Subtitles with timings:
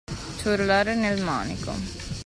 [0.39, 1.73] Ciurlare nel manico.